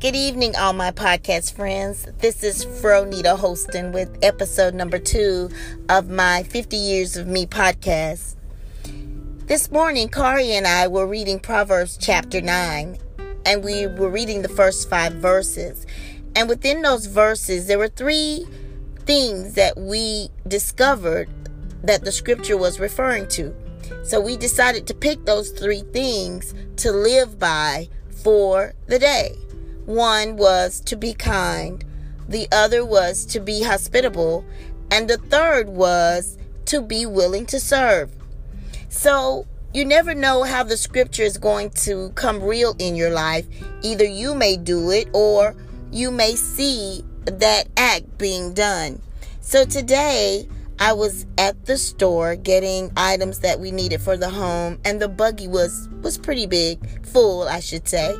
Good 0.00 0.16
evening, 0.16 0.56
all 0.56 0.72
my 0.72 0.92
podcast 0.92 1.52
friends. 1.52 2.06
This 2.20 2.42
is 2.42 2.64
Fronita 2.64 3.38
hosting 3.38 3.92
with 3.92 4.16
episode 4.22 4.72
number 4.72 4.98
two 4.98 5.50
of 5.90 6.08
my 6.08 6.42
50 6.44 6.74
Years 6.74 7.18
of 7.18 7.26
Me 7.26 7.44
podcast. 7.44 8.36
This 9.44 9.70
morning, 9.70 10.08
Kari 10.08 10.52
and 10.52 10.66
I 10.66 10.88
were 10.88 11.06
reading 11.06 11.38
Proverbs 11.38 11.98
chapter 12.00 12.40
9, 12.40 12.96
and 13.44 13.62
we 13.62 13.88
were 13.88 14.08
reading 14.08 14.40
the 14.40 14.48
first 14.48 14.88
five 14.88 15.12
verses. 15.12 15.86
And 16.34 16.48
within 16.48 16.80
those 16.80 17.04
verses, 17.04 17.66
there 17.66 17.78
were 17.78 17.88
three 17.88 18.46
things 19.00 19.52
that 19.56 19.76
we 19.76 20.30
discovered 20.48 21.28
that 21.84 22.06
the 22.06 22.12
scripture 22.12 22.56
was 22.56 22.80
referring 22.80 23.28
to. 23.28 23.54
So 24.04 24.18
we 24.18 24.38
decided 24.38 24.86
to 24.86 24.94
pick 24.94 25.26
those 25.26 25.50
three 25.50 25.82
things 25.92 26.54
to 26.76 26.90
live 26.90 27.38
by 27.38 27.90
for 28.22 28.72
the 28.86 28.98
day. 28.98 29.36
One 29.90 30.36
was 30.36 30.78
to 30.82 30.94
be 30.94 31.14
kind, 31.14 31.84
the 32.28 32.46
other 32.52 32.86
was 32.86 33.26
to 33.26 33.40
be 33.40 33.64
hospitable, 33.64 34.44
and 34.88 35.10
the 35.10 35.16
third 35.16 35.68
was 35.68 36.38
to 36.66 36.80
be 36.80 37.06
willing 37.06 37.44
to 37.46 37.58
serve. 37.58 38.14
So 38.88 39.48
you 39.74 39.84
never 39.84 40.14
know 40.14 40.44
how 40.44 40.62
the 40.62 40.76
scripture 40.76 41.24
is 41.24 41.38
going 41.38 41.70
to 41.70 42.10
come 42.10 42.40
real 42.40 42.76
in 42.78 42.94
your 42.94 43.10
life. 43.10 43.48
Either 43.82 44.04
you 44.04 44.32
may 44.32 44.56
do 44.56 44.92
it 44.92 45.08
or 45.12 45.56
you 45.90 46.12
may 46.12 46.36
see 46.36 47.02
that 47.24 47.66
act 47.76 48.16
being 48.16 48.54
done. 48.54 49.02
So 49.40 49.64
today, 49.64 50.46
I 50.78 50.92
was 50.92 51.26
at 51.36 51.66
the 51.66 51.76
store 51.76 52.36
getting 52.36 52.92
items 52.96 53.40
that 53.40 53.58
we 53.58 53.72
needed 53.72 54.00
for 54.00 54.16
the 54.16 54.30
home 54.30 54.78
and 54.84 55.02
the 55.02 55.08
buggy 55.08 55.48
was 55.48 55.88
was 56.00 56.16
pretty 56.16 56.46
big, 56.46 56.78
full 57.04 57.42
I 57.42 57.58
should 57.58 57.88
say. 57.88 58.14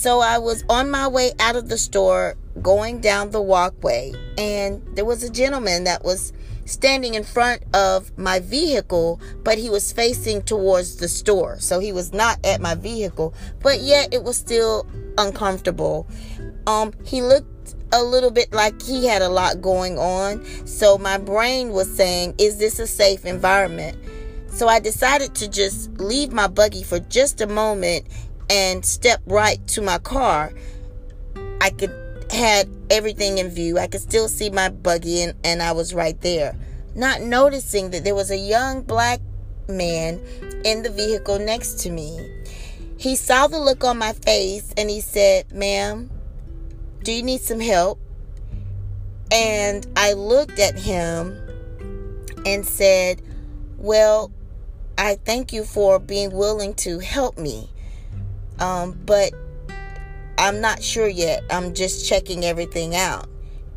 So 0.00 0.20
I 0.20 0.38
was 0.38 0.64
on 0.70 0.90
my 0.90 1.08
way 1.08 1.32
out 1.40 1.56
of 1.56 1.68
the 1.68 1.76
store 1.76 2.38
going 2.62 3.02
down 3.02 3.32
the 3.32 3.42
walkway, 3.42 4.14
and 4.38 4.82
there 4.96 5.04
was 5.04 5.22
a 5.22 5.28
gentleman 5.28 5.84
that 5.84 6.04
was 6.04 6.32
standing 6.64 7.16
in 7.16 7.22
front 7.22 7.64
of 7.74 8.16
my 8.16 8.38
vehicle, 8.40 9.20
but 9.44 9.58
he 9.58 9.68
was 9.68 9.92
facing 9.92 10.40
towards 10.40 10.96
the 10.96 11.06
store. 11.06 11.58
So 11.60 11.80
he 11.80 11.92
was 11.92 12.14
not 12.14 12.38
at 12.46 12.62
my 12.62 12.74
vehicle, 12.74 13.34
but 13.62 13.82
yet 13.82 14.14
it 14.14 14.24
was 14.24 14.38
still 14.38 14.86
uncomfortable. 15.18 16.08
Um, 16.66 16.94
he 17.04 17.20
looked 17.20 17.74
a 17.92 18.02
little 18.02 18.30
bit 18.30 18.54
like 18.54 18.80
he 18.80 19.06
had 19.06 19.20
a 19.20 19.28
lot 19.28 19.60
going 19.60 19.98
on. 19.98 20.42
So 20.66 20.96
my 20.96 21.18
brain 21.18 21.72
was 21.72 21.94
saying, 21.94 22.36
is 22.38 22.56
this 22.56 22.78
a 22.78 22.86
safe 22.86 23.26
environment? 23.26 23.98
So 24.48 24.66
I 24.66 24.80
decided 24.80 25.34
to 25.36 25.48
just 25.48 25.92
leave 25.98 26.32
my 26.32 26.46
buggy 26.46 26.82
for 26.82 27.00
just 27.00 27.40
a 27.40 27.46
moment 27.46 28.06
and 28.50 28.84
step 28.84 29.22
right 29.24 29.64
to 29.68 29.80
my 29.80 29.98
car, 29.98 30.52
I 31.62 31.70
could 31.70 31.94
had 32.32 32.68
everything 32.90 33.38
in 33.38 33.48
view. 33.48 33.78
I 33.78 33.86
could 33.86 34.00
still 34.00 34.28
see 34.28 34.50
my 34.50 34.68
buggy 34.68 35.22
and, 35.22 35.34
and 35.44 35.62
I 35.62 35.72
was 35.72 35.94
right 35.94 36.20
there. 36.20 36.56
Not 36.94 37.22
noticing 37.22 37.90
that 37.90 38.04
there 38.04 38.14
was 38.14 38.30
a 38.30 38.36
young 38.36 38.82
black 38.82 39.20
man 39.68 40.20
in 40.64 40.82
the 40.82 40.90
vehicle 40.90 41.38
next 41.38 41.80
to 41.80 41.90
me. 41.90 42.44
He 42.96 43.16
saw 43.16 43.46
the 43.46 43.58
look 43.58 43.84
on 43.84 43.98
my 43.98 44.12
face 44.12 44.72
and 44.76 44.90
he 44.90 45.00
said, 45.00 45.52
Ma'am, 45.52 46.10
do 47.02 47.12
you 47.12 47.22
need 47.22 47.40
some 47.40 47.60
help? 47.60 47.98
And 49.32 49.86
I 49.96 50.12
looked 50.12 50.58
at 50.58 50.78
him 50.78 51.36
and 52.44 52.66
said, 52.66 53.22
Well, 53.78 54.30
I 54.98 55.14
thank 55.24 55.52
you 55.52 55.64
for 55.64 55.98
being 55.98 56.30
willing 56.32 56.74
to 56.74 56.98
help 56.98 57.38
me. 57.38 57.70
Um, 58.60 58.98
but 59.06 59.32
I'm 60.38 60.60
not 60.60 60.82
sure 60.82 61.08
yet. 61.08 61.42
I'm 61.50 61.74
just 61.74 62.08
checking 62.08 62.44
everything 62.44 62.94
out. 62.94 63.28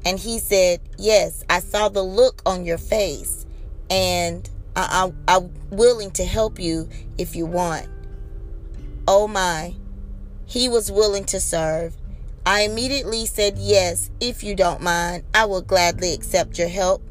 And 0.06 0.20
he 0.20 0.40
said, 0.40 0.82
Yes, 0.98 1.44
I 1.50 1.60
saw 1.60 1.90
the 1.90 2.04
look 2.04 2.42
on 2.46 2.66
your 2.66 2.78
face, 2.78 3.46
and 3.90 4.50
I, 4.76 5.12
I, 5.28 5.36
I'm 5.36 5.54
willing 5.70 6.12
to 6.12 6.26
help 6.26 6.60
you 6.60 6.90
if 7.18 7.36
you 7.36 7.46
want. 7.46 7.88
Oh 9.08 9.28
my, 9.28 9.76
he 10.46 10.70
was 10.70 10.92
willing 10.92 11.26
to 11.26 11.40
serve. 11.40 11.96
I 12.46 12.62
immediately 12.62 13.26
said, 13.26 13.58
Yes, 13.58 14.10
if 14.20 14.44
you 14.44 14.56
don't 14.56 14.82
mind, 14.82 15.24
I 15.34 15.46
will 15.46 15.62
gladly 15.62 16.14
accept 16.14 16.58
your 16.58 16.68
help. 16.68 17.02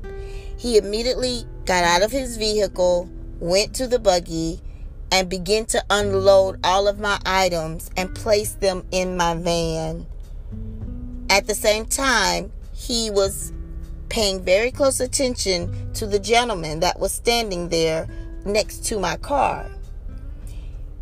He 0.58 0.76
immediately 0.76 1.44
got 1.64 1.84
out 1.84 2.02
of 2.02 2.12
his 2.12 2.36
vehicle, 2.36 3.08
went 3.40 3.74
to 3.76 3.86
the 3.86 3.98
buggy, 3.98 4.60
and 5.12 5.28
begin 5.28 5.66
to 5.66 5.84
unload 5.90 6.58
all 6.64 6.88
of 6.88 6.98
my 6.98 7.20
items 7.26 7.90
and 7.98 8.14
place 8.14 8.54
them 8.54 8.82
in 8.90 9.14
my 9.14 9.34
van. 9.34 10.06
At 11.28 11.46
the 11.46 11.54
same 11.54 11.84
time, 11.84 12.50
he 12.72 13.10
was 13.10 13.52
paying 14.08 14.42
very 14.42 14.70
close 14.70 15.00
attention 15.00 15.92
to 15.92 16.06
the 16.06 16.18
gentleman 16.18 16.80
that 16.80 16.98
was 16.98 17.12
standing 17.12 17.68
there 17.68 18.08
next 18.46 18.86
to 18.86 18.98
my 18.98 19.16
car. 19.18 19.70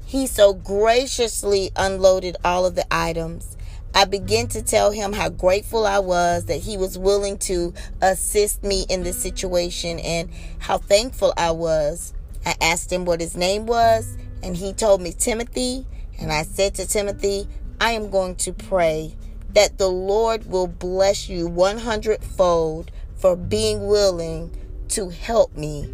He 0.05 0.27
so 0.27 0.55
graciously 0.55 1.71
unloaded 1.77 2.37
all 2.45 2.67
of 2.67 2.75
the 2.75 2.87
items. 2.91 3.57
I 3.95 4.07
began 4.07 4.49
to 4.49 4.63
tell 4.63 4.91
him 4.91 5.13
how 5.13 5.29
grateful 5.29 5.87
I 5.87 6.01
was 6.01 6.47
that 6.47 6.59
he 6.59 6.77
was 6.77 6.99
willing 6.99 7.39
to 7.39 7.73
assist 8.03 8.65
me 8.65 8.87
in 8.89 9.05
this 9.05 9.21
situation 9.23 10.01
and 10.01 10.31
how 10.59 10.79
thankful 10.79 11.33
I 11.37 11.53
was 11.53 12.13
I 12.45 12.55
asked 12.61 12.93
him 12.93 13.05
what 13.05 13.21
his 13.21 13.37
name 13.37 13.67
was, 13.67 14.17
and 14.43 14.57
he 14.57 14.73
told 14.73 15.01
me 15.01 15.13
Timothy. 15.13 15.87
And 16.19 16.33
I 16.33 16.43
said 16.43 16.75
to 16.75 16.87
Timothy, 16.87 17.49
I 17.81 17.93
am 17.93 18.11
going 18.11 18.37
to 18.37 18.53
pray 18.53 19.17
that 19.55 19.79
the 19.79 19.89
Lord 19.89 20.47
will 20.47 20.67
bless 20.67 21.29
you 21.29 21.49
100 21.49 22.23
fold 22.23 22.91
for 23.17 23.37
being 23.37 23.87
willing 23.87 24.55
to 24.89 25.09
help 25.09 25.57
me, 25.57 25.93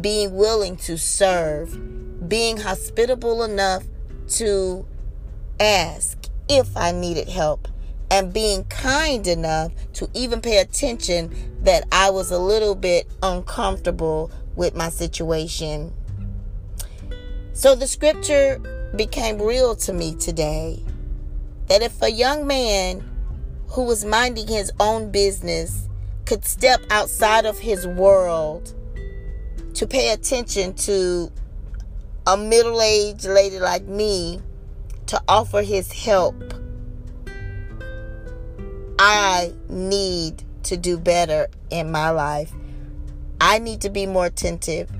being 0.00 0.34
willing 0.34 0.76
to 0.78 0.96
serve, 0.96 2.28
being 2.28 2.58
hospitable 2.58 3.42
enough 3.42 3.84
to 4.28 4.86
ask 5.60 6.28
if 6.48 6.76
I 6.76 6.92
needed 6.92 7.28
help, 7.28 7.68
and 8.10 8.32
being 8.32 8.64
kind 8.64 9.26
enough 9.26 9.72
to 9.94 10.08
even 10.14 10.40
pay 10.40 10.58
attention 10.58 11.58
that 11.62 11.84
I 11.92 12.10
was 12.10 12.30
a 12.30 12.38
little 12.38 12.74
bit 12.74 13.06
uncomfortable 13.22 14.30
with 14.58 14.74
my 14.74 14.90
situation. 14.90 15.94
So 17.54 17.74
the 17.74 17.86
scripture 17.86 18.58
became 18.96 19.40
real 19.40 19.74
to 19.76 19.92
me 19.92 20.16
today 20.16 20.82
that 21.68 21.80
if 21.80 22.02
a 22.02 22.10
young 22.10 22.46
man 22.46 23.08
who 23.68 23.84
was 23.84 24.04
minding 24.04 24.48
his 24.48 24.72
own 24.80 25.10
business 25.10 25.88
could 26.26 26.44
step 26.44 26.80
outside 26.90 27.46
of 27.46 27.58
his 27.58 27.86
world 27.86 28.74
to 29.74 29.86
pay 29.86 30.12
attention 30.12 30.74
to 30.74 31.30
a 32.26 32.36
middle 32.36 32.82
aged 32.82 33.26
lady 33.26 33.60
like 33.60 33.84
me 33.84 34.40
to 35.06 35.22
offer 35.28 35.62
his 35.62 35.92
help, 35.92 36.34
I 38.98 39.54
need 39.68 40.42
to 40.64 40.76
do 40.76 40.98
better 40.98 41.48
in 41.70 41.92
my 41.92 42.10
life. 42.10 42.52
I 43.40 43.58
need 43.58 43.80
to 43.82 43.90
be 43.90 44.06
more 44.06 44.26
attentive. 44.26 44.90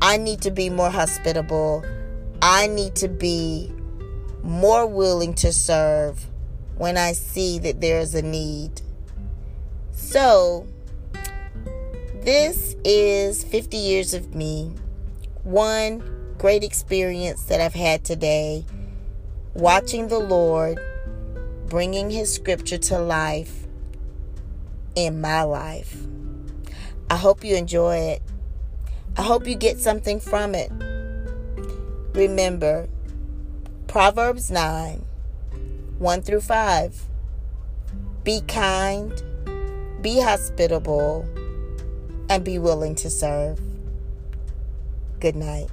I 0.00 0.16
need 0.16 0.42
to 0.42 0.50
be 0.50 0.70
more 0.70 0.90
hospitable. 0.90 1.84
I 2.40 2.68
need 2.68 2.94
to 2.96 3.08
be 3.08 3.72
more 4.42 4.86
willing 4.86 5.34
to 5.34 5.52
serve 5.52 6.26
when 6.76 6.96
I 6.96 7.12
see 7.12 7.58
that 7.58 7.80
there's 7.80 8.14
a 8.14 8.22
need. 8.22 8.80
So, 9.90 10.66
this 12.22 12.76
is 12.84 13.42
50 13.42 13.76
years 13.76 14.14
of 14.14 14.34
me. 14.34 14.72
One 15.42 16.34
great 16.38 16.62
experience 16.62 17.44
that 17.44 17.60
I've 17.60 17.74
had 17.74 18.04
today 18.04 18.64
watching 19.54 20.06
the 20.06 20.20
Lord 20.20 20.78
bringing 21.68 22.10
His 22.10 22.32
scripture 22.32 22.78
to 22.78 22.98
life 22.98 23.66
in 24.94 25.20
my 25.20 25.42
life. 25.42 25.96
I 27.10 27.16
hope 27.16 27.42
you 27.44 27.56
enjoy 27.56 27.96
it. 27.96 28.22
I 29.16 29.22
hope 29.22 29.46
you 29.46 29.54
get 29.54 29.78
something 29.78 30.20
from 30.20 30.54
it. 30.54 30.70
Remember, 32.14 32.88
Proverbs 33.86 34.50
9 34.50 35.04
1 35.98 36.22
through 36.22 36.40
5. 36.40 37.04
Be 38.22 38.42
kind, 38.42 39.22
be 40.02 40.20
hospitable, 40.20 41.26
and 42.28 42.44
be 42.44 42.58
willing 42.58 42.94
to 42.96 43.10
serve. 43.10 43.60
Good 45.18 45.34
night. 45.34 45.68